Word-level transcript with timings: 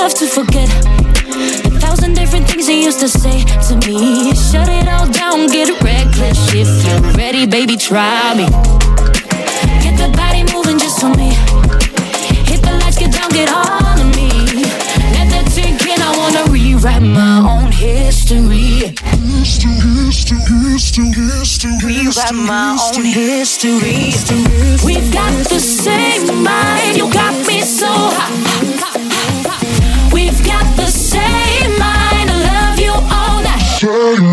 love 0.00 0.14
to 0.14 0.26
forget. 0.26 0.68
A 1.66 1.70
thousand 1.78 2.14
different 2.14 2.48
things 2.48 2.66
he 2.66 2.82
used 2.84 3.00
to 3.00 3.08
say 3.08 3.44
to 3.68 3.74
me. 3.86 4.32
Shut 4.34 4.68
it 4.68 4.88
all 4.88 5.06
down, 5.06 5.46
get 5.48 5.68
reckless. 5.82 6.38
If 6.54 6.70
you're 6.86 7.02
ready, 7.20 7.46
baby, 7.46 7.76
try 7.76 8.34
me. 8.34 8.46
Get 9.84 9.96
the 10.00 10.10
body 10.16 10.42
moving 10.54 10.78
just 10.78 11.00
for 11.00 11.10
me. 11.20 11.30
Hit 12.48 12.62
the 12.62 12.72
lights, 12.80 12.98
get 12.98 13.12
down, 13.12 13.28
get 13.30 13.50
on 13.52 13.98
to 13.98 14.04
me. 14.16 14.30
Let 15.14 15.28
that 15.32 15.46
sink 15.52 15.84
in, 15.84 16.00
I 16.00 16.16
wanna 16.16 16.44
rewrite 16.50 17.02
my 17.02 17.44
own 17.52 17.70
history. 17.70 18.96
Rewrite 21.84 22.34
my 22.48 22.76
own 22.80 23.04
history. 23.04 24.14
We've 24.82 25.12
got 25.12 25.32
the 25.52 25.60
same 25.60 26.42
mind, 26.42 26.96
you 26.96 27.12
got 27.12 27.34
me 27.46 27.60
so 27.60 27.92
hot. 27.92 28.89
All 33.82 34.29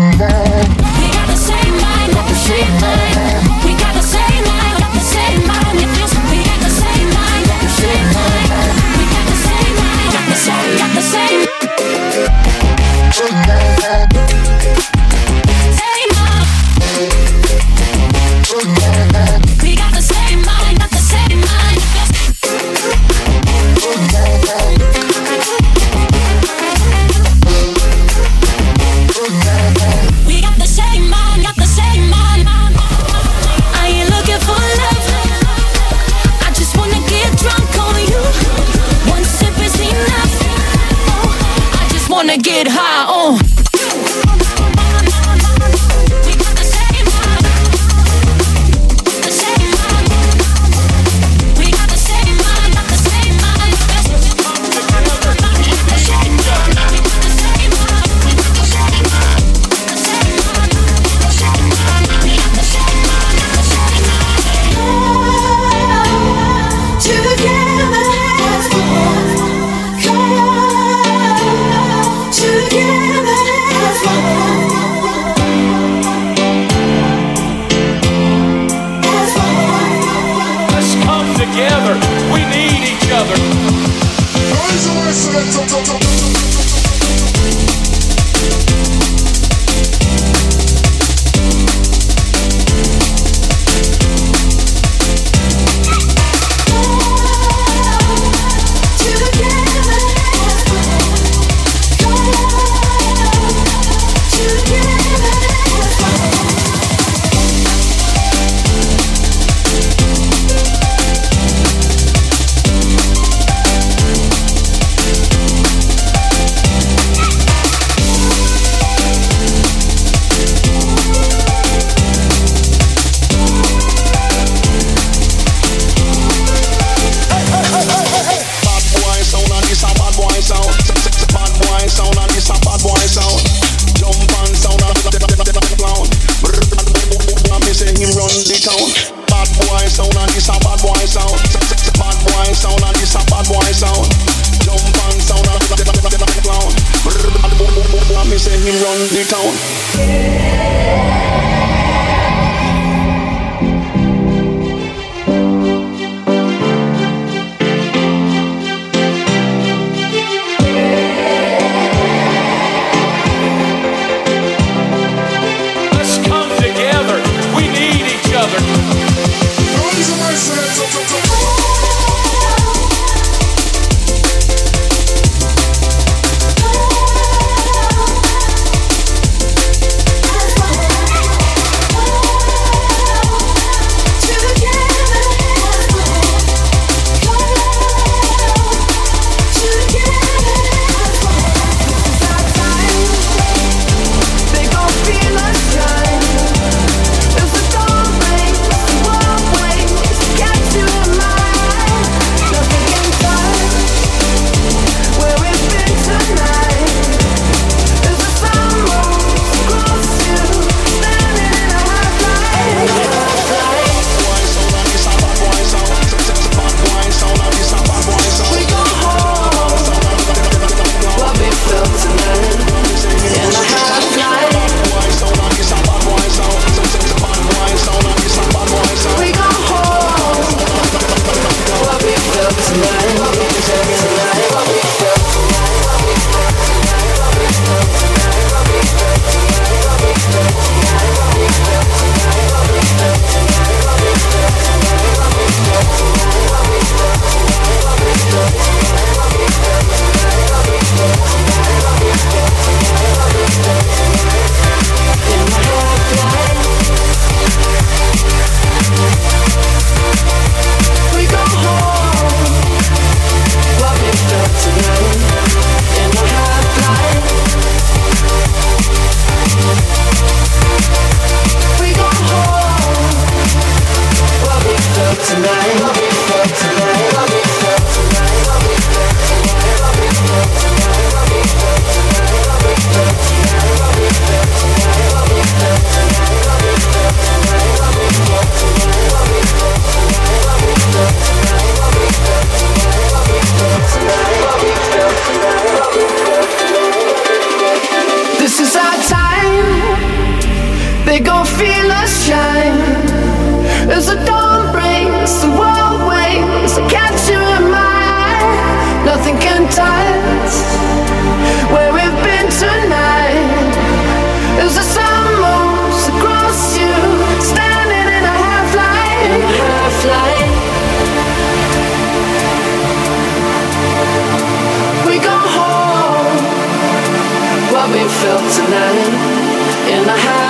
my 330.08 330.16
heart. 330.16 330.47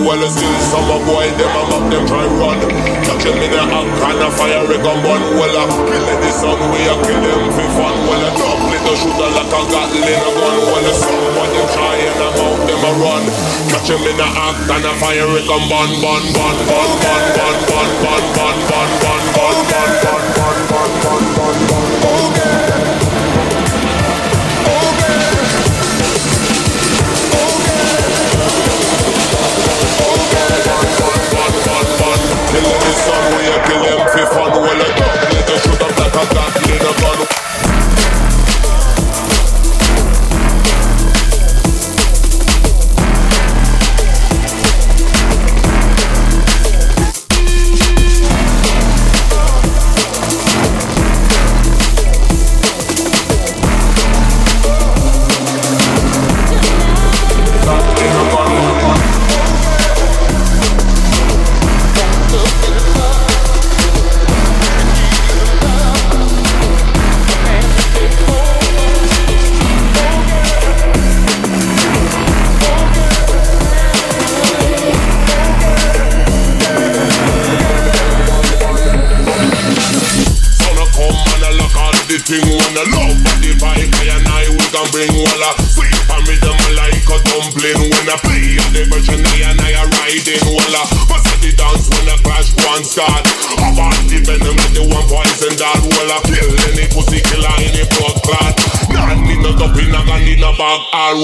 Gun 0.00 0.08
Well 0.08 0.30
still 0.30 0.60
some 0.72 0.88
a 0.88 0.96
boy 1.04 1.28
them 1.36 1.52
a 1.52 1.62
map 1.68 1.84
them 1.92 2.06
try 2.08 2.24
run. 2.40 2.56
Catch 3.04 3.28
him 3.28 3.36
in 3.36 3.52
a 3.52 3.64
act 3.68 4.00
and 4.00 4.22
a 4.24 4.28
fire 4.32 4.64
a 4.64 4.78
gun 4.80 4.96
bun 5.04 5.20
Well 5.36 5.52
a 5.52 5.64
kill 5.68 6.06
the 6.24 6.30
sun 6.32 6.56
we 6.72 6.80
a 6.88 6.94
kill 7.04 7.20
him 7.20 7.52
for 7.52 7.68
fun. 7.76 7.96
Well 8.08 8.24
a 8.24 8.30
dog 8.32 8.60
little 8.72 8.96
shooter 8.96 9.28
like 9.36 9.52
a 9.52 9.60
Gatling. 9.68 10.24
A 10.24 10.30
gun 10.40 10.56
Well 10.72 10.88
a 10.88 10.94
some 10.96 11.20
boy 11.36 11.48
them 11.52 11.68
try 11.76 11.96
and 12.00 12.16
a 12.16 12.28
mouth 12.32 12.62
them 12.64 12.80
a 12.80 12.92
run. 12.96 13.24
Catch 13.68 13.90
him 13.92 14.00
in 14.08 14.16
a 14.16 14.24
act 14.24 14.70
and 14.72 14.86
a 14.88 14.92
fire 14.96 15.28
a 15.36 15.42
gun 15.44 15.68
bun 15.68 15.90
bun 16.00 16.24
bun 16.32 16.56
bun 16.64 16.88
bun 17.04 17.22
bun 17.36 17.56
bun 17.68 17.88
bun 18.00 18.24
bun 18.34 18.39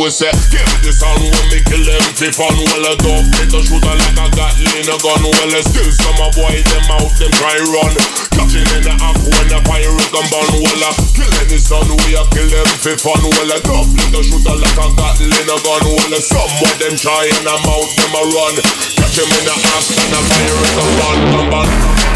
Always 0.07 0.23
say 0.23 0.31
give 0.55 0.71
the 0.87 0.95
sound 0.95 1.19
when 1.19 1.47
me 1.51 1.59
kill 1.67 1.83
them. 1.83 1.99
Fi 2.15 2.31
fun 2.31 2.55
Well 2.55 2.87
a 2.87 2.95
dog 2.95 3.27
little 3.43 3.59
shooter 3.59 3.91
like 3.91 4.15
a 4.15 4.27
Gatling. 4.39 4.87
A 4.87 4.95
gun 5.03 5.19
Well 5.19 5.51
a 5.51 5.61
still 5.67 5.91
some 5.99 6.23
a 6.23 6.31
boy 6.31 6.63
them 6.63 6.87
out 6.95 7.11
them 7.19 7.33
try 7.35 7.59
run. 7.75 7.91
Catching 8.31 8.71
in 8.71 8.87
the 8.87 8.95
act 9.03 9.19
when 9.27 9.51
the 9.51 9.59
fire 9.67 9.91
is 9.91 10.07
come 10.15 10.31
burn 10.31 10.63
Well 10.63 10.87
a 10.87 10.91
kill 11.11 11.27
any 11.43 11.59
son 11.59 11.91
we 12.07 12.15
a 12.15 12.23
kill 12.31 12.47
them. 12.47 12.71
Fi 12.87 12.95
fun 12.95 13.19
Well 13.19 13.51
a 13.51 13.59
dog 13.67 13.91
little 13.99 14.23
shooter 14.23 14.55
like 14.55 14.79
a 14.79 14.87
Gatling. 14.95 15.51
A 15.51 15.57
gun 15.67 15.83
Well 15.91 16.15
a 16.15 16.21
some 16.23 16.55
of 16.55 16.75
them 16.79 16.95
try 16.95 17.27
and 17.27 17.51
a 17.51 17.57
mouth 17.67 17.91
them 17.99 18.15
a 18.15 18.23
run. 18.31 18.55
Catch 19.03 19.19
him 19.19 19.27
in 19.27 19.43
the 19.43 19.55
act 19.59 19.91
and 19.91 20.11
the 20.15 20.21
fire 20.23 20.55
is 20.55 20.71
come 20.71 20.93
burn 21.03 21.19
Come 21.35 21.51
burn 21.51 22.16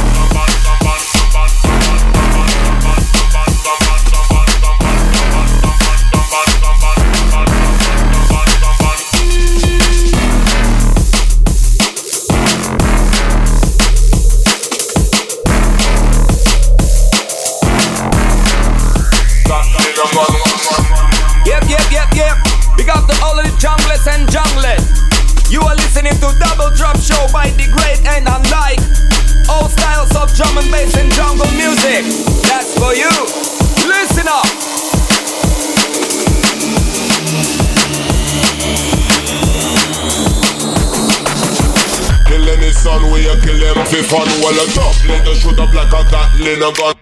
fi 43.90 44.02
fun 44.02 44.28
Well 44.42 44.54
a 44.54 44.66
dog 44.74 44.94
little 45.04 45.34
shoot 45.34 45.58
up 45.58 45.74
like 45.74 45.92
a 45.92 46.02
Gatling 46.10 46.62
a 46.62 46.70
gun 46.78 46.99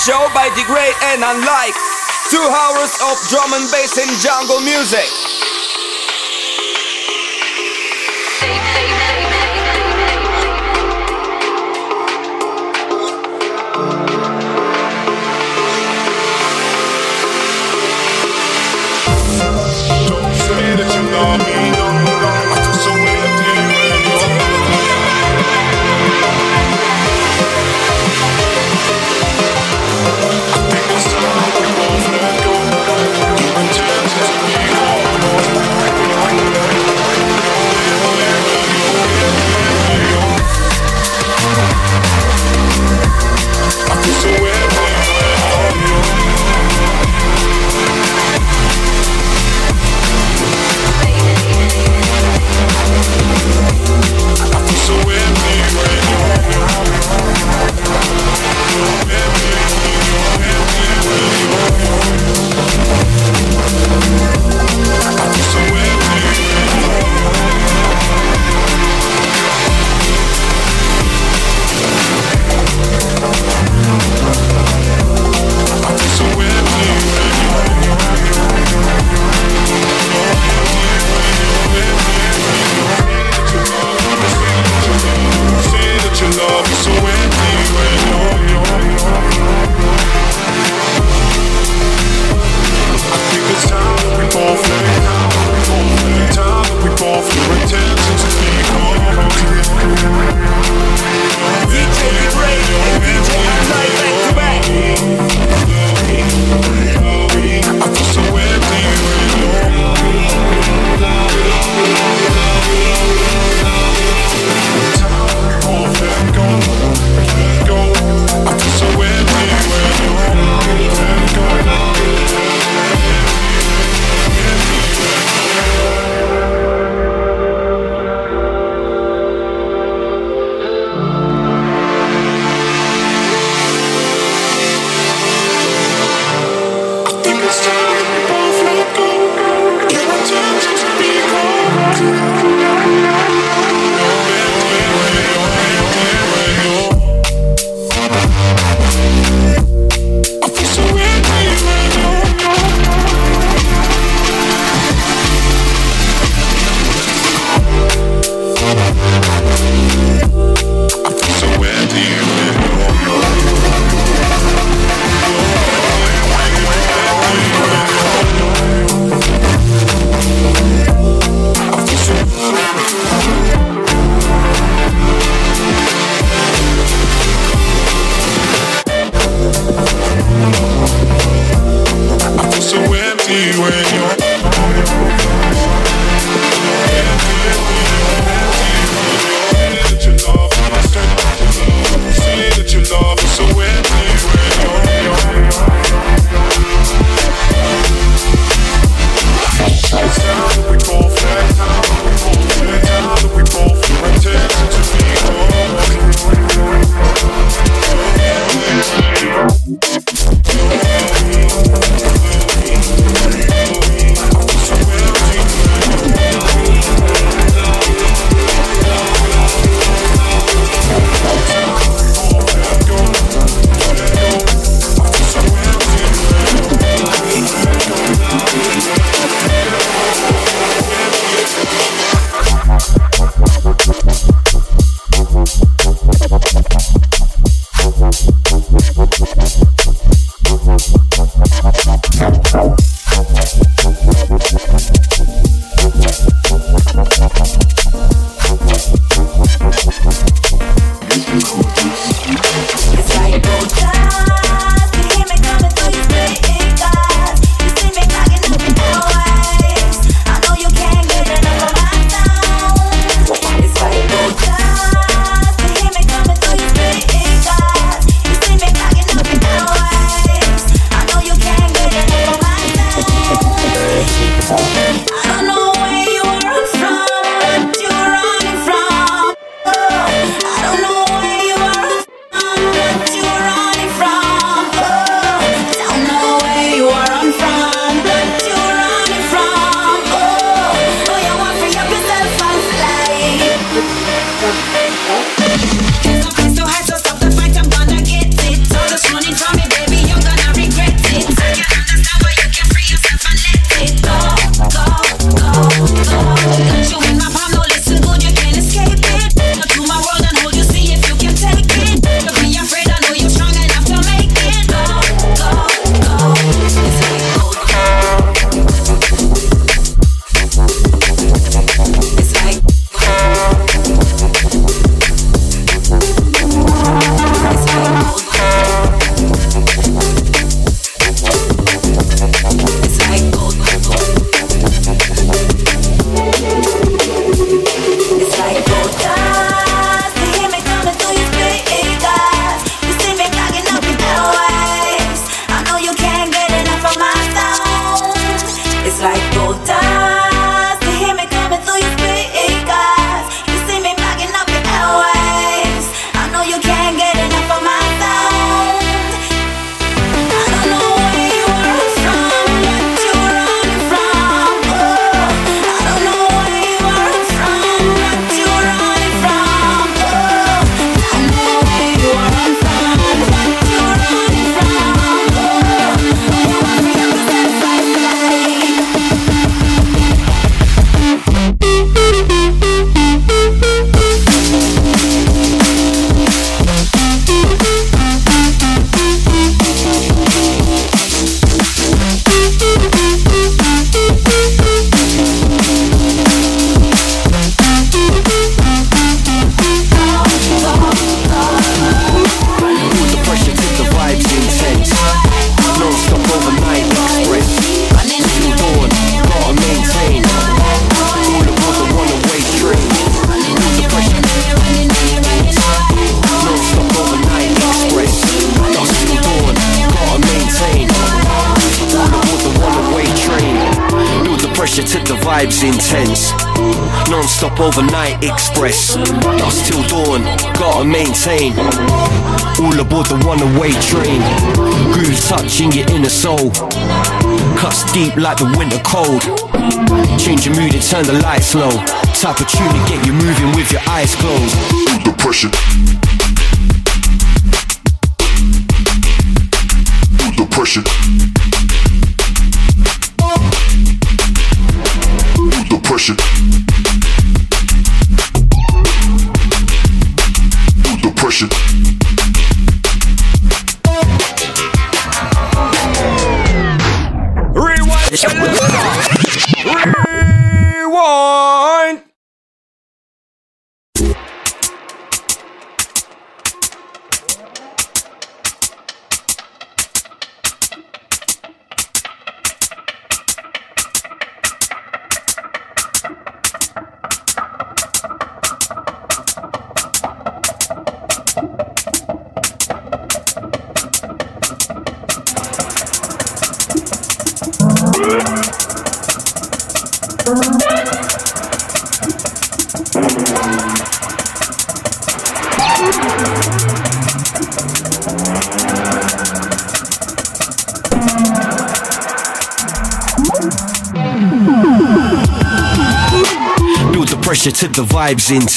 Show 0.00 0.32
by 0.32 0.48
the 0.56 0.64
great 0.64 0.96
and 1.12 1.20
unlike. 1.22 1.76
Two 2.30 2.40
hours 2.40 2.96
of 3.04 3.20
drum 3.28 3.52
and 3.52 3.70
bass 3.70 3.98
and 3.98 4.08
jungle 4.18 4.60
music. 4.60 5.19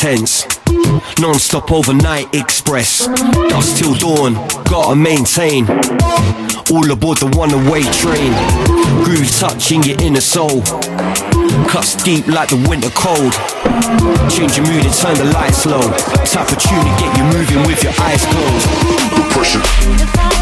Vibes 0.03 0.13
intense. 0.13 0.45
Non-stop 1.19 1.71
overnight 1.71 2.33
express. 2.33 3.07
Dusk 3.07 3.77
till 3.77 3.95
dawn, 3.95 4.33
gotta 4.65 4.95
maintain. 4.95 5.67
All 6.71 6.91
aboard 6.91 7.19
the 7.19 7.31
one-away 7.35 7.83
train. 8.01 8.33
Groove 9.03 9.29
touching 9.31 9.83
your 9.83 9.99
inner 10.01 10.21
soul. 10.21 10.61
Cuts 11.67 11.95
deep 12.03 12.27
like 12.27 12.49
the 12.49 12.65
winter 12.69 12.89
cold. 12.91 13.33
Change 14.31 14.57
your 14.57 14.67
mood 14.67 14.85
and 14.85 14.93
turn 14.93 15.15
the 15.15 15.31
lights 15.33 15.65
low. 15.65 15.81
Type 16.25 16.51
of 16.51 16.59
tune 16.59 16.83
to 16.83 16.93
get 16.99 17.17
you 17.17 17.23
moving 17.25 17.67
with 17.67 17.83
your 17.83 17.93
eyes 17.99 18.25
closed. 18.25 18.67
Pressure. 19.31 20.32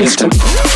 system. 0.00 0.30
system. 0.32 0.69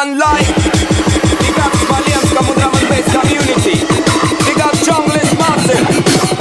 online. 0.00 0.48
Big 1.44 1.58
up 1.60 1.76
Valiant 1.84 2.24
Kamu 2.32 2.52
Drum 2.56 2.72
and 2.72 2.88
Bass 2.88 3.04
community. 3.12 3.76
Big 4.48 4.56
up 4.56 4.72
Junglist 4.80 5.36
Martin. 5.36 5.76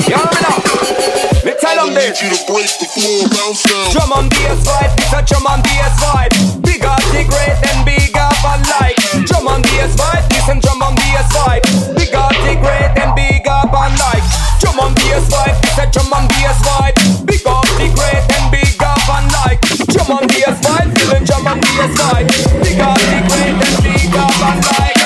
You 0.08 0.16
know 0.16 0.32
me 0.32 0.40
now? 0.48 0.64
Me 1.44 1.52
tell 1.60 1.76
them 1.76 1.92
this. 1.92 2.24
You 2.24 2.32
to 2.32 2.40
break 2.48 2.72
the 2.80 2.88
floor, 2.88 3.28
bounce 3.28 3.64
down. 3.68 3.92
Drum 3.92 4.12
and 4.16 4.30
bass 4.32 4.64
vibe, 4.64 4.96
it's 4.96 5.12
a 5.12 5.20
drum 5.28 5.44
and 5.52 5.64
bass 5.68 5.96
vibe. 6.00 6.32
Big 6.64 6.86
up 6.88 7.04
the 7.12 7.28
great, 7.28 7.58
and 7.68 7.84
big 7.84 8.16
up 8.16 8.32
for 8.40 8.56
like. 8.80 8.96
Drum 9.28 9.52
and 9.52 9.64
bass 9.68 9.92
vibe, 10.00 10.24
listen 10.32 10.64
drum 10.64 10.80
and 10.80 10.96
bass 10.96 11.28
vibe. 11.36 11.64
Big 12.00 12.16
up 12.16 12.32
the 12.32 12.56
great, 12.64 12.92
and 12.96 13.12
big 13.12 13.44
up 13.44 13.68
for 13.76 13.92
like. 14.00 14.24
Drum 14.64 14.80
and 14.88 14.96
bass 14.96 15.28
vibe, 15.28 15.60
it's 15.68 15.80
a 15.84 15.86
drum 15.92 16.16
and 16.16 16.28
bass 16.32 16.60
vibe. 16.64 16.96
Big 17.28 17.44
up 17.44 17.68
the 17.76 17.92
great, 17.92 18.24
and 18.40 18.46
big 18.56 18.80
up 18.80 19.04
for 19.04 19.20
like. 19.36 19.60
Drum 19.92 20.16
and 20.16 20.28
bass 20.32 20.56
vibe. 20.64 20.79
Benjamin, 21.10 21.60
be 21.60 21.70
a 21.80 21.88
Dig 22.62 22.80
up, 22.80 22.98
dig 22.98 23.26
great, 23.30 23.58
and 23.58 23.84
bigger, 23.84 24.20
and 24.20 24.66
like. 24.66 24.99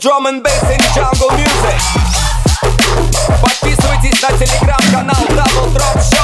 drum 0.00 0.24
and 0.24 0.42
bass 0.42 0.62
and 0.62 0.82
jungle 0.94 1.30
music 1.36 1.80
Подписывайтесь 3.42 4.22
на 4.22 4.28
телеграм-канал 4.38 5.26
Double 5.28 5.74
Drop 5.74 5.98
Show 5.98 6.19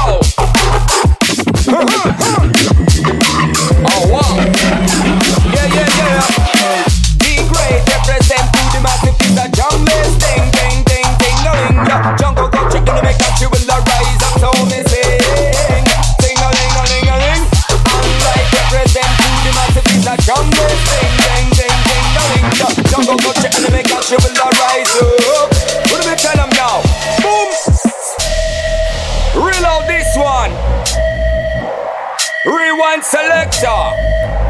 Selector. 33.56 33.96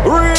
Rewind. 0.05 0.35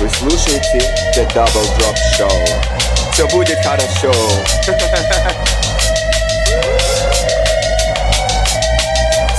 Вы 0.00 0.08
слушаете 0.08 0.80
The 1.14 1.24
Double 1.32 1.66
Drop 1.78 1.96
Show. 2.18 2.32
Все 3.12 3.26
будет 3.32 3.58
хорошо. 3.64 4.12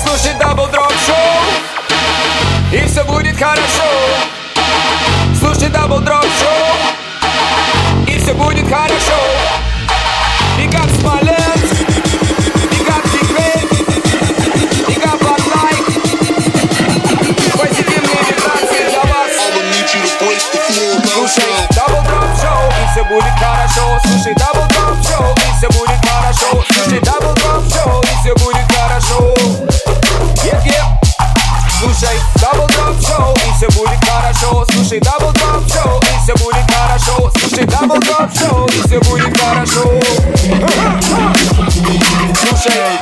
Слушай 0.01 0.33
Double 0.39 0.71
Drop 0.71 0.93
Show. 1.05 1.27
И 2.71 2.87
все 2.87 3.03
будет 3.03 3.37
хорошо. 3.37 3.89
Слушай 5.39 5.67
Double 5.69 6.01
Drop 6.01 6.23
Show. 6.23 6.77
И 8.07 8.17
все 8.17 8.33
будет 8.33 8.69
хорошо. 8.69 9.26
все 22.97 23.03
будет 23.03 23.33
хорошо 23.37 23.99
Слушай, 24.03 24.33
дабл 24.33 24.67
дроп 24.69 24.97
шоу, 25.05 25.35
и 25.35 25.57
все 25.57 25.67
будет 25.77 25.99
хорошо 26.03 26.63
Слушай, 26.73 26.99
дабл 26.99 27.33
дроп 27.35 27.63
шоу, 27.71 28.01
и 28.01 28.05
все 28.21 28.33
будет 28.33 28.71
хорошо 28.71 29.35
Yep, 30.43 30.65
yep 30.65 31.07
Слушай, 31.79 32.19
дабл 32.41 32.67
дроп 32.67 32.95
шоу, 33.05 33.35
и 33.35 33.51
все 33.55 33.67
будет 33.79 34.03
хорошо. 34.03 34.65
Слушай, 34.71 34.99
дабл 34.99 35.31
дроп 35.31 35.63
шоу, 35.71 35.99
и 35.99 36.23
все 36.23 36.33
будет 36.43 36.71
хорошо. 36.71 37.31
Слушай, 37.39 37.65
дабл 37.65 37.99
дроп 37.99 38.31
шоу, 38.35 38.65
и 38.65 38.87
все 38.87 38.99
будет 38.99 39.39
хорошо. 39.39 39.83
Слушай, 42.33 42.97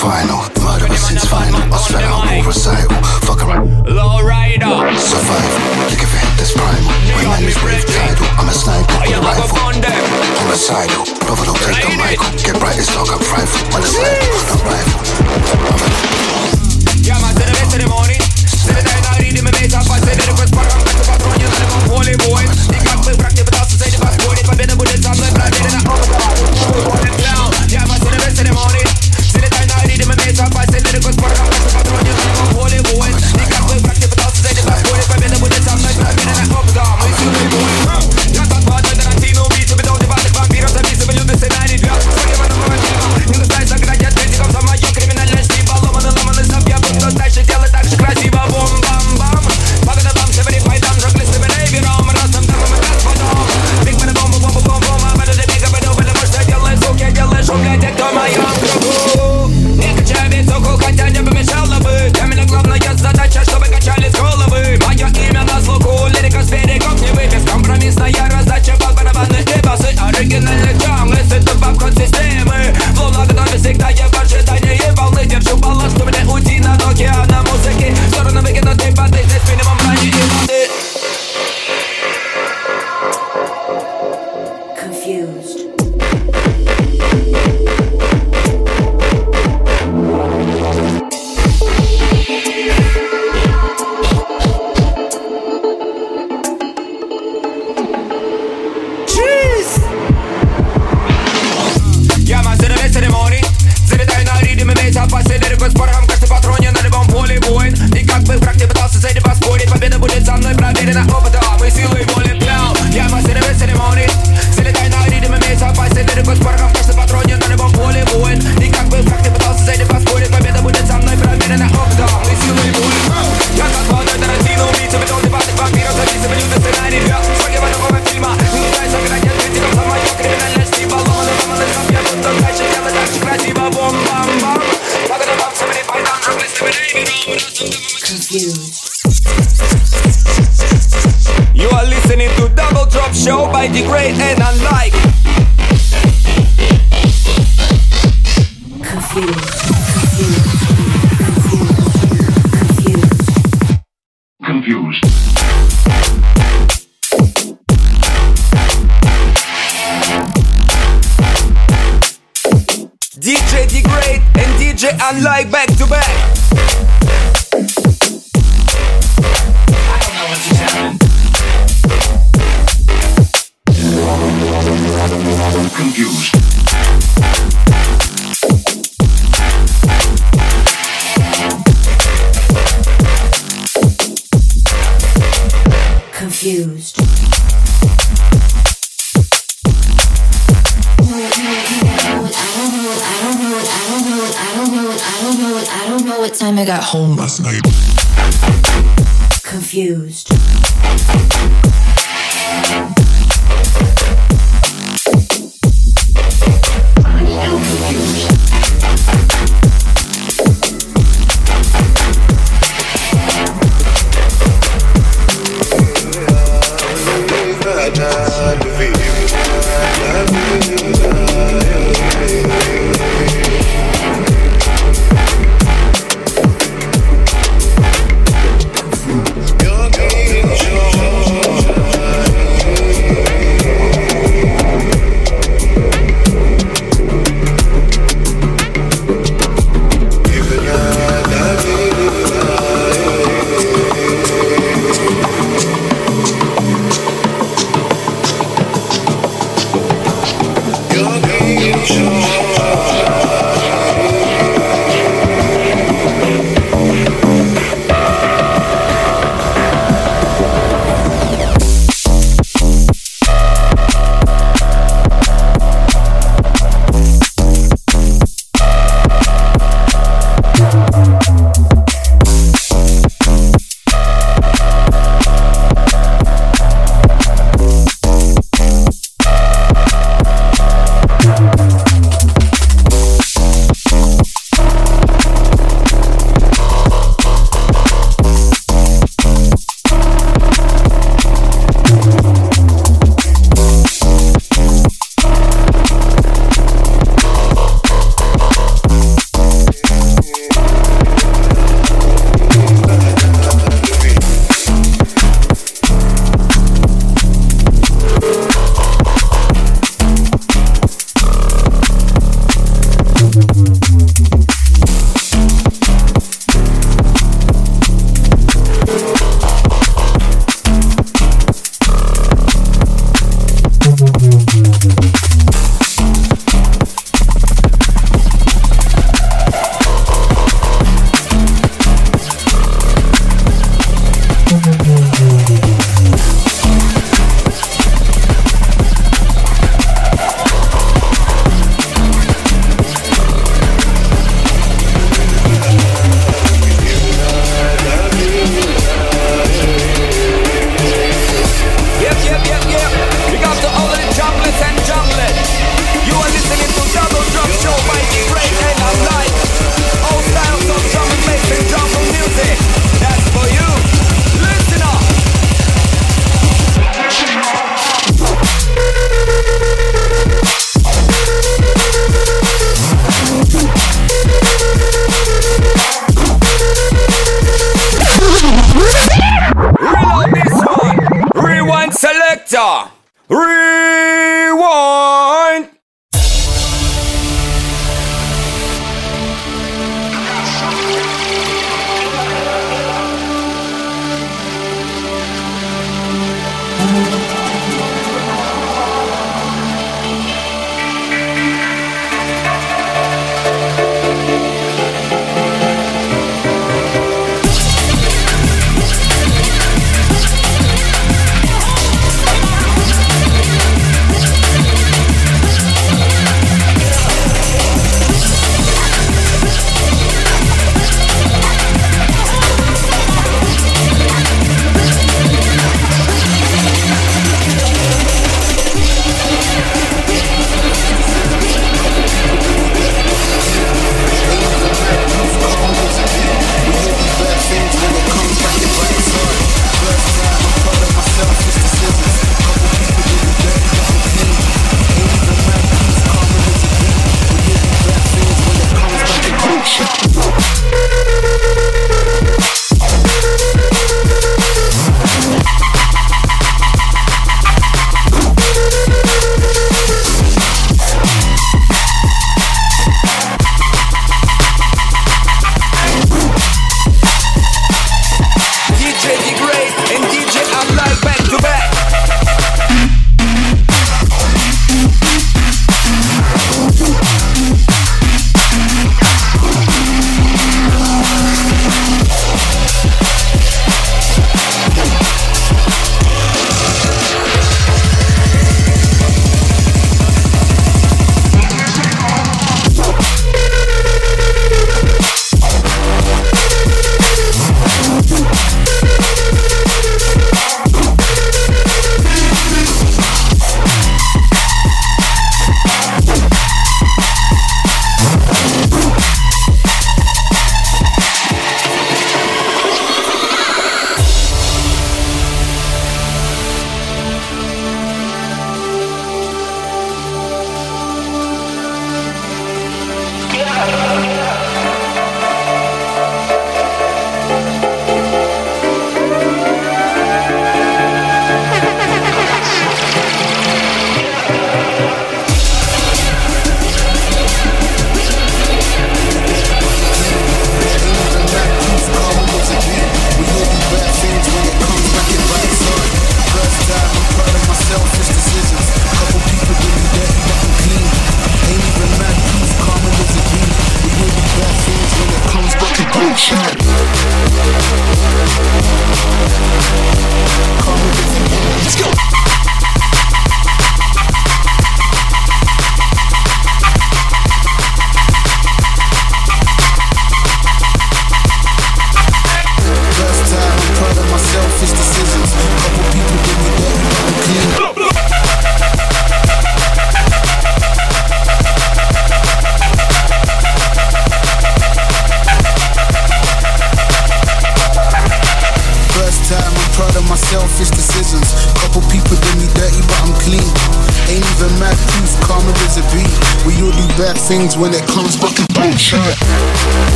final. 0.00 0.40
Murder 0.64 0.88
since 0.96 1.28
final. 1.28 1.60
I'll 1.68 1.84
out 2.00 2.24
more 2.24 2.48
recital. 2.48 2.96
Fuck 3.28 3.44
around. 3.44 3.68
Low 3.84 4.24
rider. 4.24 4.72
Survive. 4.96 5.52
Look 5.92 6.00
if 6.00 6.08
it 6.08 6.24
that's 6.40 6.56
primal. 6.56 6.88
When 7.12 7.28
man 7.28 7.44
is 7.44 7.52
brave 7.60 7.84
title. 7.84 8.24
I'm 8.40 8.48
a 8.48 8.56
sniper 8.56 8.88
with 8.96 9.12
Fire 9.12 9.20
a 9.20 9.28
rifle. 9.28 9.60
Homicidal. 10.40 11.04
Brother 11.20 11.52
don't 11.52 11.60
take 11.68 11.84
the 11.84 11.92
Michael. 12.00 12.32
Get 12.40 12.56
right, 12.64 12.80
it's 12.80 12.88
dog, 12.96 13.12
I'm 13.12 13.20
frightful. 13.20 13.60
When 13.76 13.84
it's 13.84 13.92
like, 14.00 14.24
not 14.48 14.64
rival. 14.64 15.00
Yeah, 17.04 17.20
man, 17.20 17.36
to 17.36 17.44
the 17.44 17.52
best 17.60 17.76
of 17.76 17.80
the 17.84 17.88
morning. 17.92 18.20
To 18.24 18.72
the 18.72 18.80
night, 18.80 19.04
I 19.04 19.20
read 19.20 19.36
him 19.36 19.52
and 19.52 19.56
make 19.60 19.76
up. 19.76 19.84
I 19.84 20.00
say 20.00 20.16
that 20.16 20.28
it 20.32 20.36
was 20.40 20.48
part 20.48 20.72
of 20.72 20.80
the 20.80 21.04
patrón. 21.12 21.36
You 21.44 21.48
know, 21.52 21.76
I'm 21.76 21.84
holy 21.92 22.16
boy. 22.24 22.48
They 22.72 22.80
got 22.88 23.04
me, 23.04 23.12
rock 23.20 23.36
the 23.36 23.44
best, 23.52 23.76
say 23.76 23.92
the 23.92 24.00
best 24.00 24.20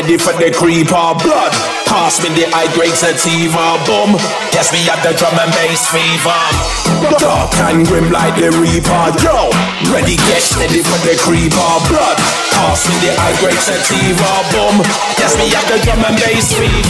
Ready, 0.00 0.16
for 0.16 0.32
the 0.32 0.48
creeper. 0.48 1.12
Blood, 1.20 1.52
pass 1.84 2.24
me 2.24 2.32
the 2.32 2.48
high 2.48 2.72
grade 2.72 2.96
sativa. 2.96 3.76
Boom, 3.84 4.16
yes, 4.48 4.72
me 4.72 4.80
have 4.88 5.04
the 5.04 5.12
drum 5.12 5.36
and 5.36 5.52
bass 5.52 5.92
fever. 5.92 6.40
Dark 7.20 7.52
and 7.68 7.84
grim 7.84 8.08
like 8.08 8.32
the 8.32 8.48
Reaper, 8.48 9.12
yo. 9.20 9.52
Ready, 9.92 10.16
get 10.24 10.40
ready 10.56 10.80
for 10.80 10.96
the 11.04 11.20
creeper. 11.20 11.72
Blood, 11.92 12.16
pass 12.56 12.88
me 12.88 12.96
the 13.04 13.12
high 13.12 13.36
grade 13.44 13.60
sativa. 13.60 14.40
Boom, 14.56 14.80
yes, 15.20 15.36
me 15.36 15.52
have 15.52 15.68
the 15.68 15.76
drum 15.84 16.00
and 16.00 16.16
bass 16.16 16.48
fever. 16.48 16.80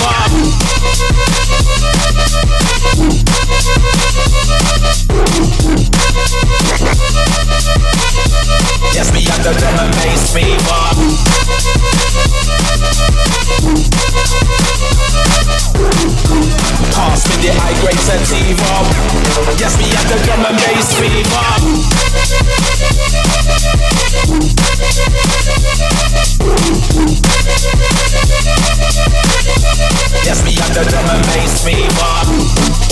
Yes, 8.94 9.10
me 9.10 9.26
have 9.26 9.42
the 9.42 9.50
drum 9.58 9.82
and 9.82 9.90
bass 9.98 10.30
fever. 10.30 10.99
Pass 17.00 17.24
me 17.32 17.48
the 17.48 17.48
high 17.56 17.72
grade 17.80 17.96
sativa. 17.96 18.84
Yes, 19.56 19.72
me 19.80 19.88
have 19.88 20.04
the 20.04 20.20
drum 20.20 20.44
and 20.44 20.52
bass 20.60 20.92
fever. 21.00 21.48
Yes, 30.28 30.44
me 30.44 30.52
have 30.60 30.76
the 30.76 30.84
drum 30.92 31.08
and 31.08 31.24
bass 31.24 31.64
fever. 31.64 32.12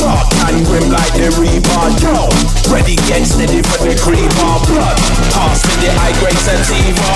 Dark 0.01 0.33
and 0.49 0.65
grim 0.65 0.89
like 0.89 1.13
the 1.13 1.29
reaper. 1.37 1.93
Yo, 2.01 2.33
ready, 2.73 2.97
get 3.05 3.29
steady 3.29 3.61
for 3.61 3.85
the 3.85 3.93
creeper. 4.01 4.53
Blood, 4.73 4.97
pass 5.37 5.69
me 5.69 5.85
the 5.85 5.93
high 6.01 6.17
grade 6.17 6.41
sativa. 6.49 7.13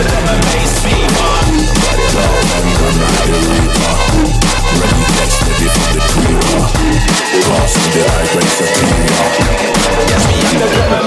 the 0.03 0.13
and 0.13 0.67
steady 5.29 5.69
for 5.73 5.89
the. 5.93 6.27
Pass 7.47 7.73
me 7.77 7.87
the 7.93 8.01
high 8.09 8.27
grade 8.31 8.53
sativa. 8.57 9.25
Yes, 10.09 10.23
me 10.27 10.35
have 10.43 10.57
the 10.59 10.67
drum 10.75 10.93
and 10.93 11.06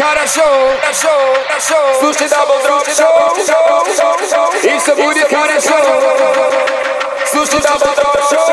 cara 0.00 0.26
show, 0.26 0.72
sushi 2.00 2.26
double 2.32 2.60
drop 2.64 2.88
show. 2.88 3.36
It's 4.64 4.88
a 4.88 4.94
booty 4.96 5.24
cara 5.28 5.60
show, 5.60 5.76
sushi 7.28 7.60
double 7.60 7.92
drop 8.00 8.20
show. 8.30 8.48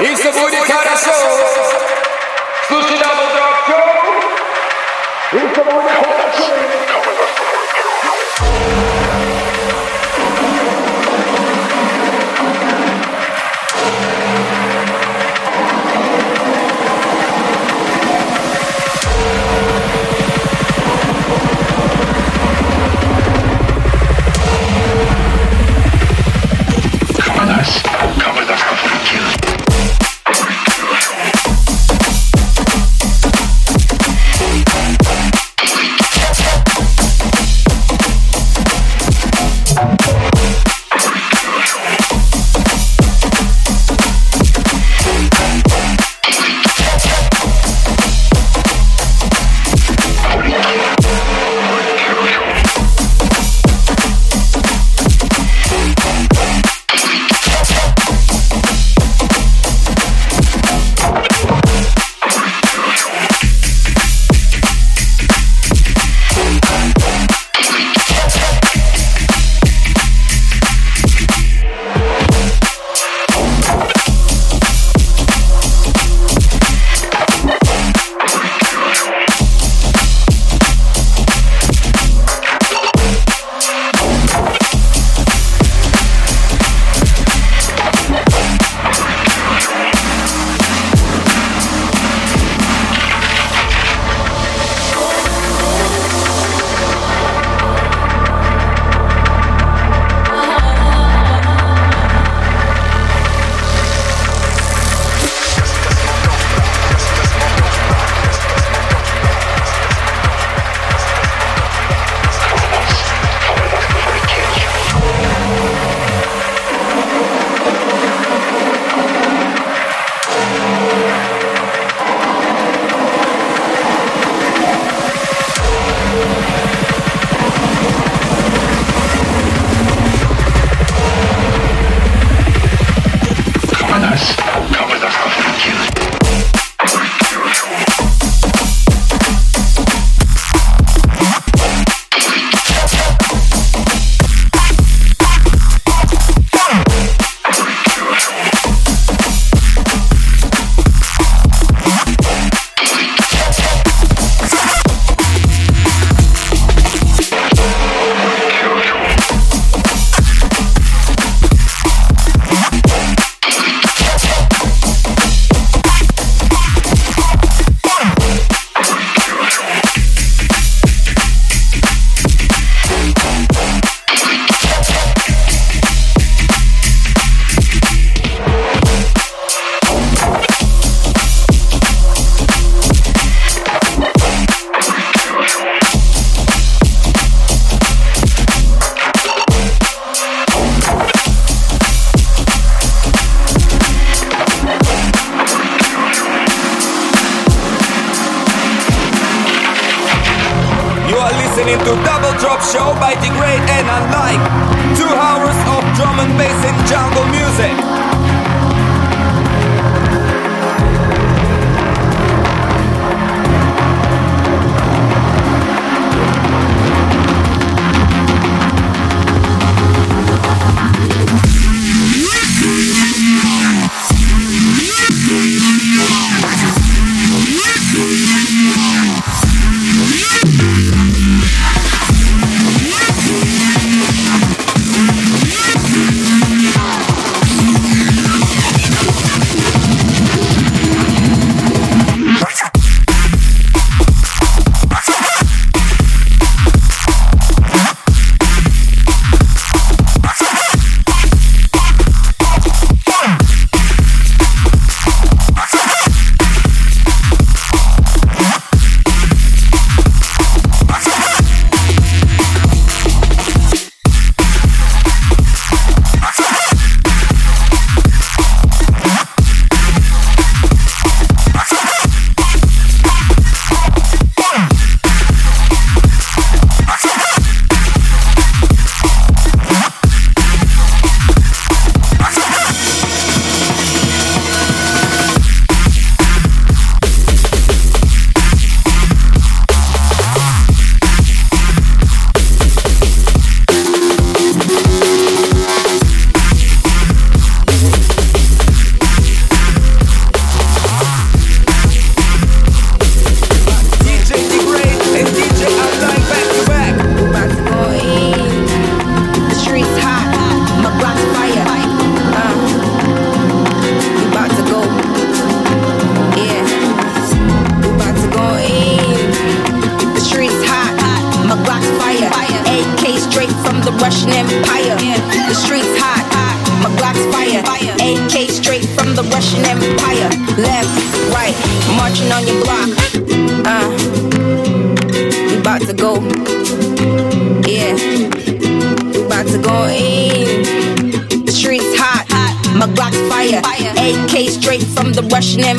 It's 0.00 0.24
a 0.24 0.30
booty 0.36 0.60
cara 0.68 0.94
show, 1.04 1.24
sushi 2.68 2.96
double 3.00 3.30
drop 3.32 3.56
show. 3.64 3.88
It's 5.32 5.56
a 5.56 5.62
booty 5.64 5.90
cara 5.96 6.60
show. 6.68 6.73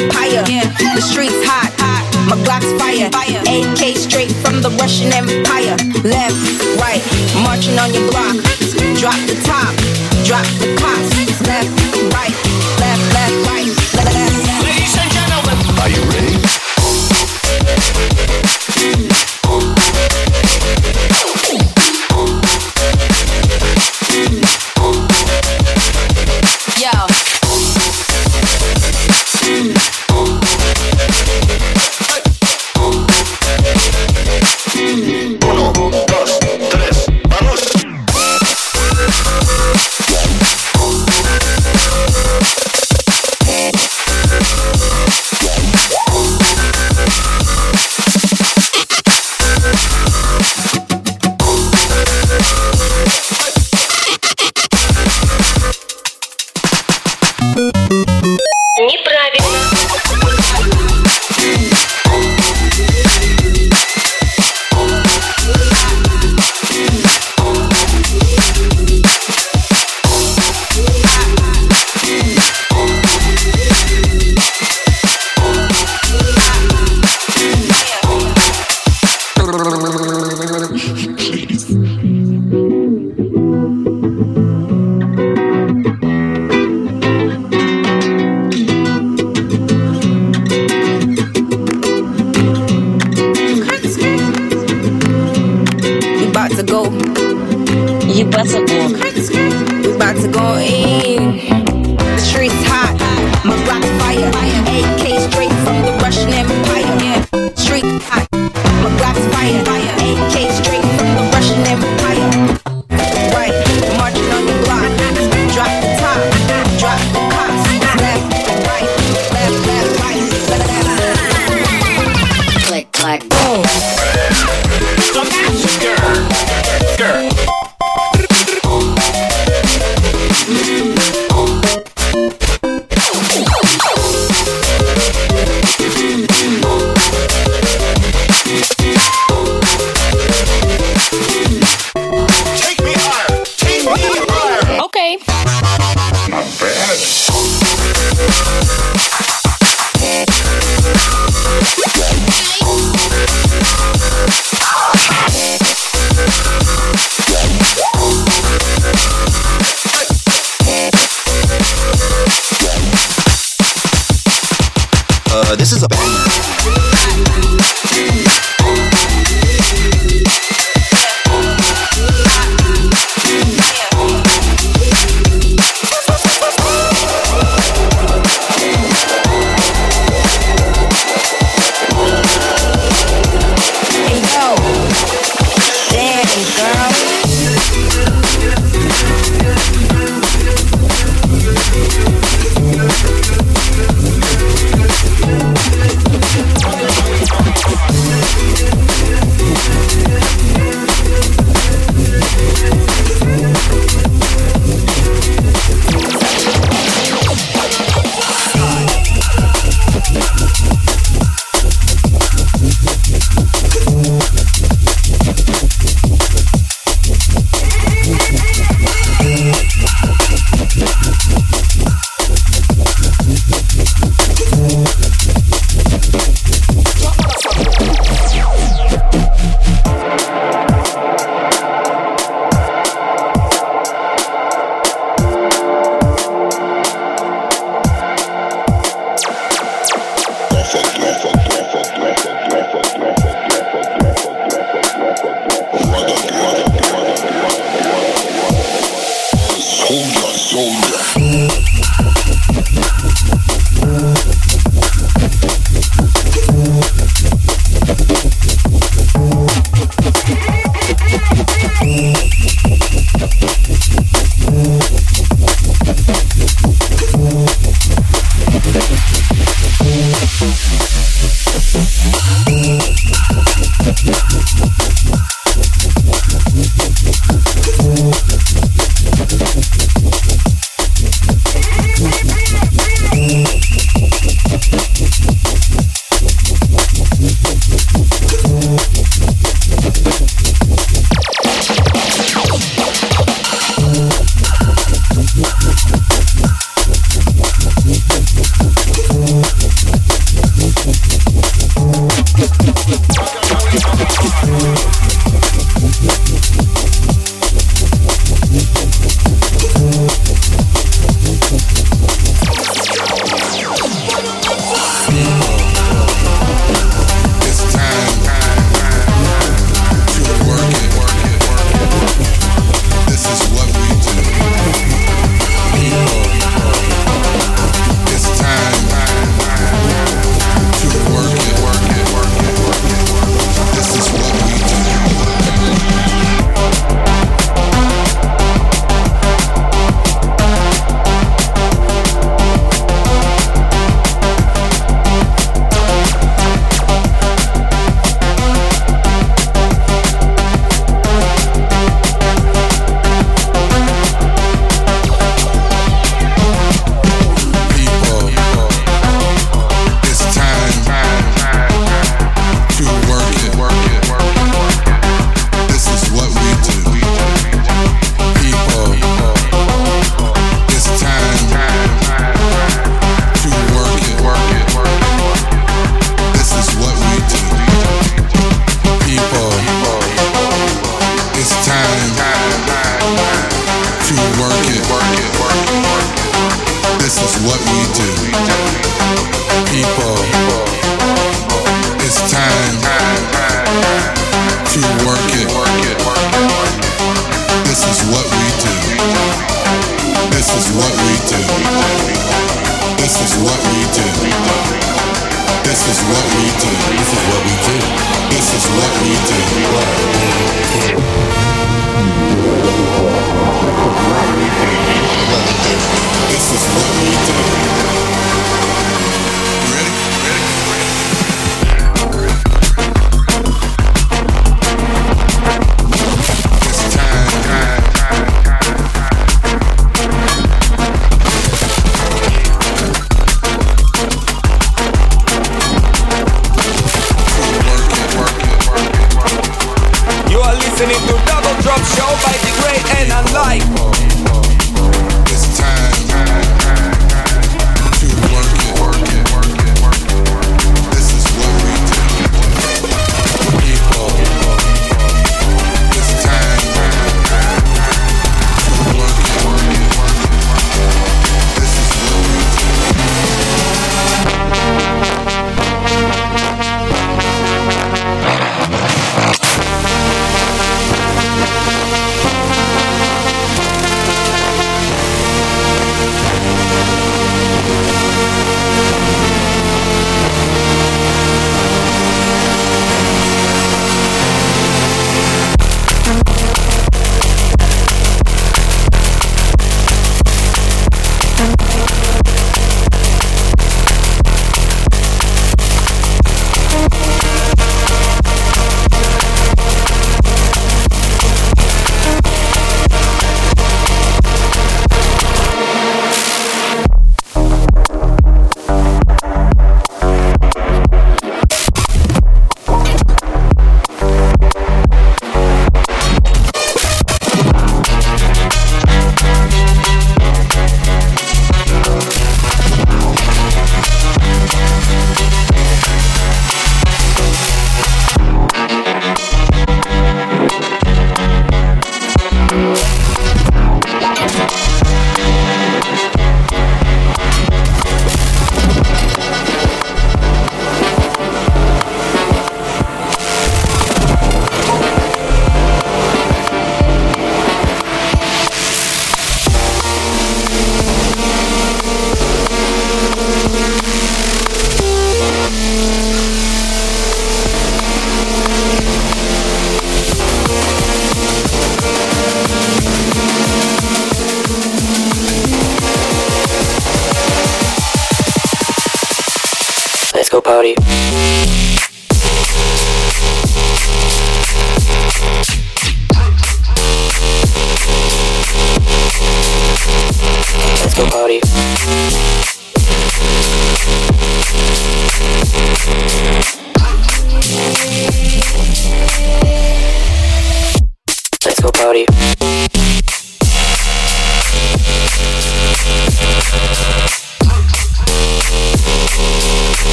Empire. 0.00 0.44
Yeah. 0.48 0.64
The 0.94 1.02
streets 1.02 1.36
hot, 1.44 1.72
hot. 1.78 2.04
My 2.28 2.36
Glock's 2.44 2.72
fire. 2.80 3.10
fire. 3.10 3.42
AK 3.44 3.96
straight 3.96 4.32
from 4.32 4.62
the 4.62 4.70
Russian 4.80 5.12
Empire. 5.12 5.76
Left, 6.04 6.36
right, 6.80 7.02
marching 7.42 7.78
on 7.78 7.92
your 7.92 8.08
block. 8.10 8.36
Drop 8.96 9.18
the 9.26 9.40
top 9.44 9.79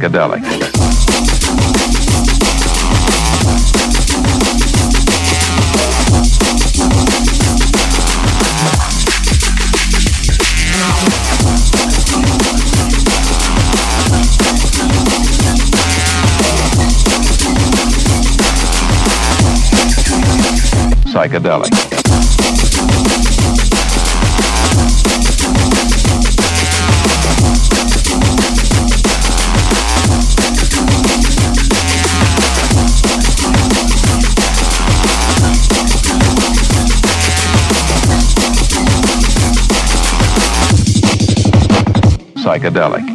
psychedelic. 0.00 0.42
Psychedelic. 21.12 21.89
Psychedelic. 42.60 43.09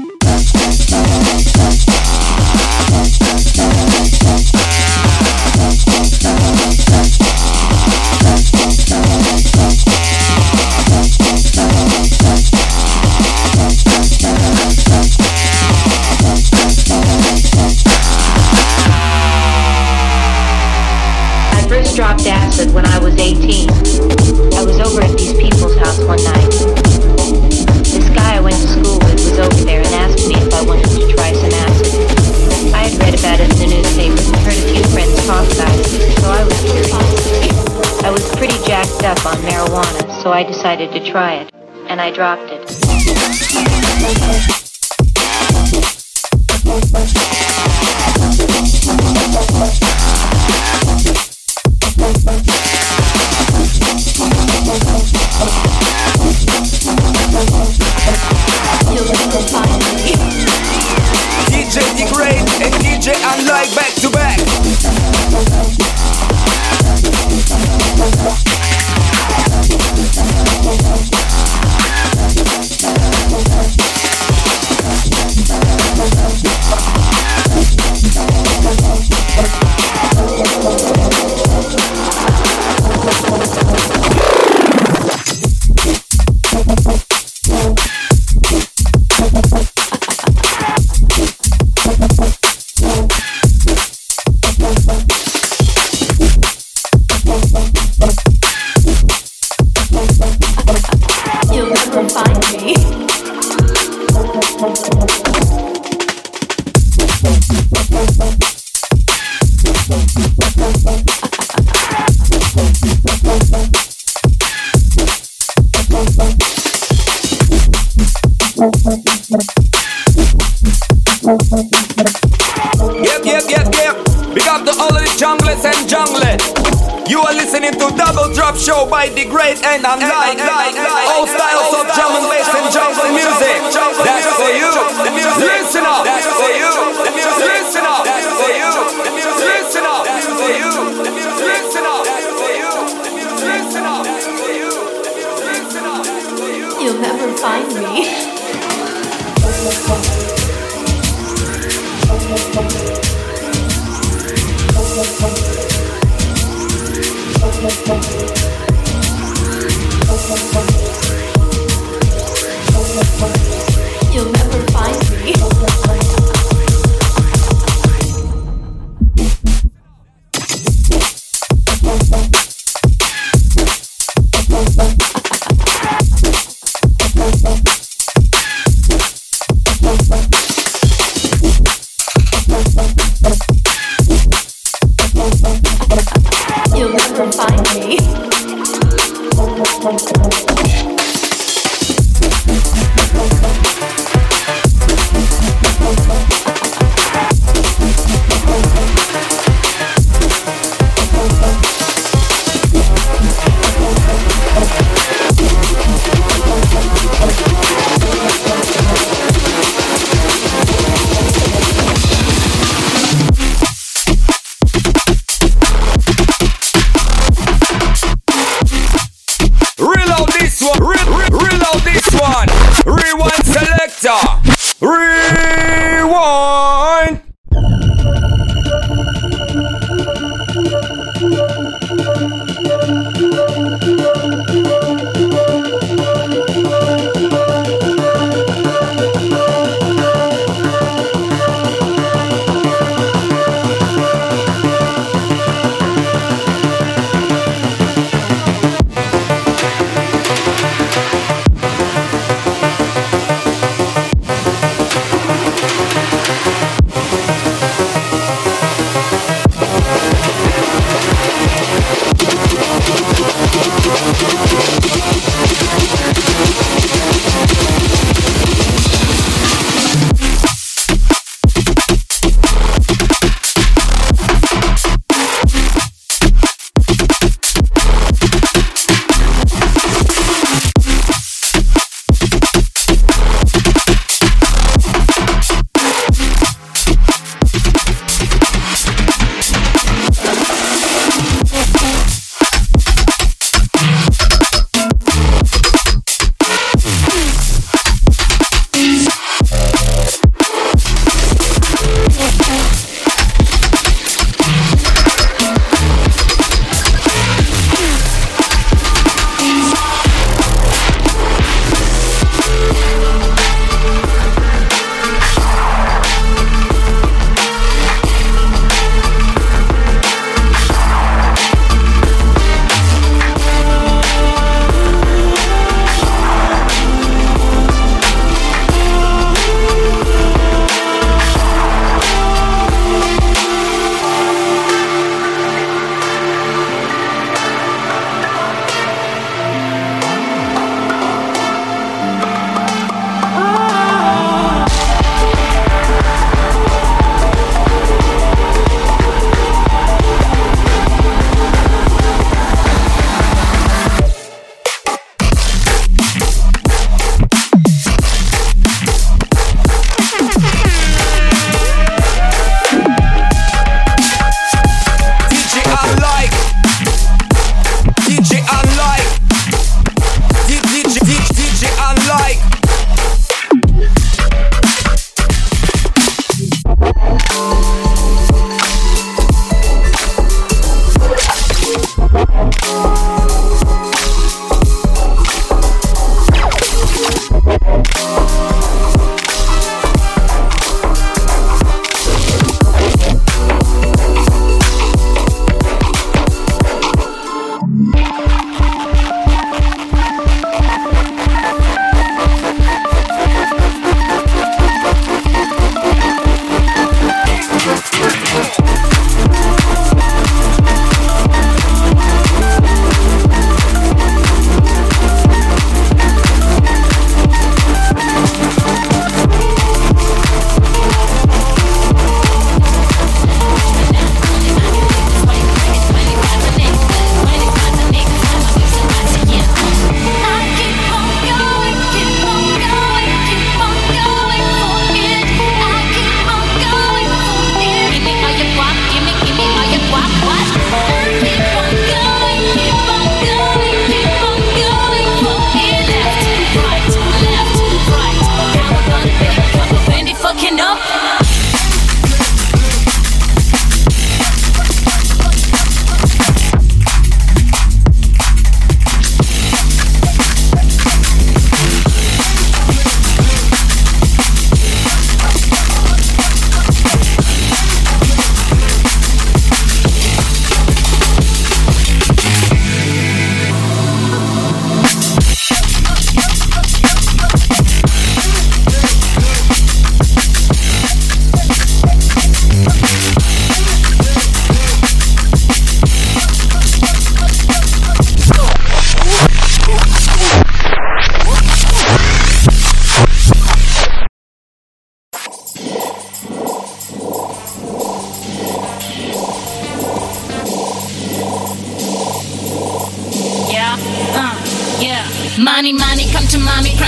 Try 41.05 41.35
it, 41.35 41.53
and 41.87 42.01
I 42.01 42.11
dropped 42.11 42.51
it. 42.51 42.74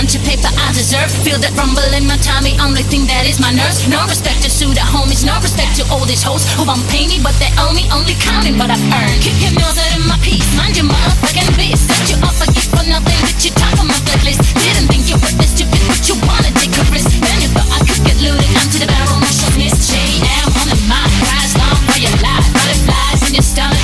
bunch 0.08 0.24
of 0.24 0.24
paper 0.24 0.48
I 0.48 0.72
deserve. 0.72 1.12
Feel 1.20 1.36
that 1.44 1.52
rumble 1.52 1.84
in 1.92 2.08
my 2.08 2.16
tummy, 2.24 2.56
only 2.64 2.80
thing 2.80 3.04
that 3.12 3.28
is 3.28 3.36
my 3.44 3.52
nerves. 3.52 3.84
No 3.92 4.00
respect 4.08 4.40
to 4.40 4.48
the 4.72 4.80
homies, 4.80 5.20
no 5.20 5.36
respect 5.44 5.76
to 5.76 5.84
all 5.92 6.00
these 6.08 6.24
hoes 6.24 6.48
who 6.56 6.64
won't 6.64 6.80
pay 6.88 7.04
me, 7.04 7.20
but 7.20 7.36
they 7.36 7.52
owe 7.60 7.76
me, 7.76 7.84
only 7.92 8.16
counting 8.16 8.56
what 8.56 8.72
I've 8.72 8.80
earned. 8.88 9.20
Keep 9.20 9.36
your 9.36 9.52
nose 9.60 9.76
out 9.76 9.92
of 10.00 10.08
my 10.08 10.16
piece, 10.24 10.48
mind 10.56 10.80
your 10.80 10.88
motherfucking 10.88 11.52
beast. 11.60 11.92
Set 11.92 12.08
you 12.08 12.16
up. 12.24 12.32
off 12.32 12.40
again 12.40 12.68
for 12.72 12.84
nothing, 12.88 13.20
but 13.20 13.36
you 13.36 13.52
talk 13.52 13.76
on 13.76 13.84
my 13.84 14.00
playlist. 14.08 14.40
Didn't 14.56 14.88
think 14.88 15.12
you 15.12 15.20
were 15.20 15.34
this 15.36 15.52
stupid, 15.52 15.76
but 15.84 16.00
you 16.08 16.16
wanna 16.24 16.56
take 16.56 16.72
a 16.72 16.84
risk. 16.88 17.12
Then 17.20 17.36
you 17.44 17.52
thought 17.52 17.68
I 17.68 17.84
could 17.84 18.00
get 18.08 18.16
looted, 18.24 18.48
I'm 18.56 18.68
the 18.80 18.88
barrel, 18.88 19.20
my 19.20 19.28
shot 19.28 19.52
miss. 19.60 19.92
JM 19.92 20.48
on 20.56 20.66
the 20.72 20.78
mic, 20.88 21.12
rise 21.28 21.52
long 21.60 21.76
for 21.84 22.00
your 22.00 22.16
life. 22.24 22.48
Butterflies 22.56 23.28
in 23.28 23.36
your 23.36 23.44
stomach. 23.44 23.77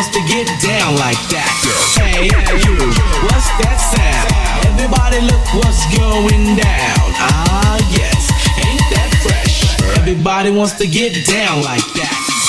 wants 0.00 0.16
to 0.16 0.24
get 0.32 0.46
down 0.62 0.94
like 0.96 1.20
that. 1.28 1.52
Hey, 2.00 2.24
you, 2.24 2.72
what's 3.28 3.52
that 3.60 3.76
sound? 3.76 4.32
Everybody, 4.72 5.20
look 5.20 5.44
what's 5.60 5.84
going 5.92 6.56
down. 6.56 7.06
Ah, 7.20 7.76
yes, 7.92 8.32
ain't 8.64 8.80
that 8.96 9.12
fresh? 9.20 9.98
Everybody 9.98 10.52
wants 10.52 10.72
to 10.78 10.86
get 10.86 11.12
down 11.26 11.62
like 11.62 11.84
that. 12.00 12.39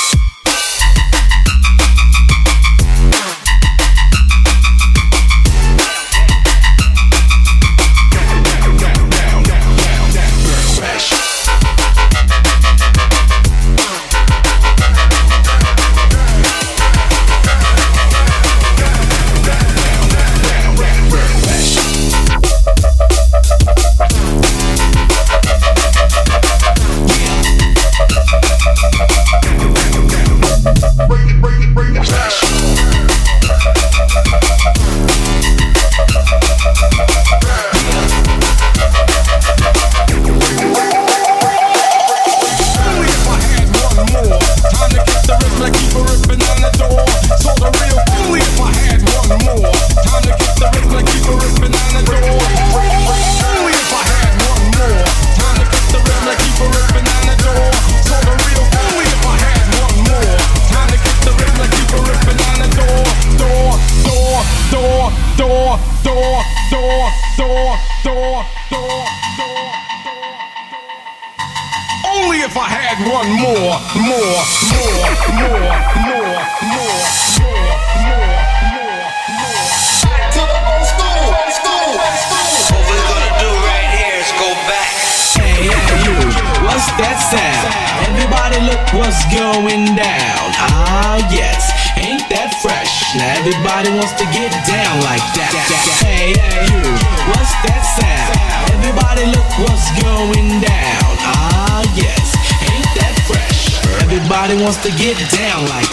wants 104.72 104.88
to 104.88 104.92
get 105.04 105.18
down 105.32 105.66
like 105.68 105.91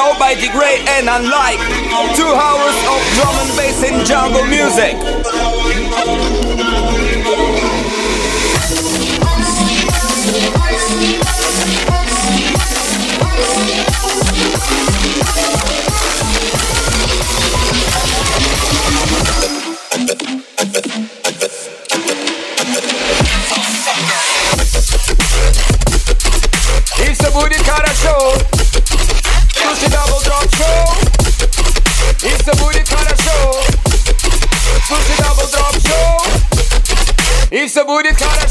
show 0.00 0.18
by 0.18 0.34
the 0.34 0.48
great 0.56 0.80
and 0.88 1.08
unlike. 1.08 1.60
Two 2.16 2.24
hours 2.24 2.76
of 2.88 3.00
drum 3.16 3.36
and 3.44 3.52
bass 3.56 3.82
and 3.84 4.06
jungle 4.06 4.44
music. 4.46 4.96
booty, 37.90 38.14
call 38.14 38.28
that 38.38 38.49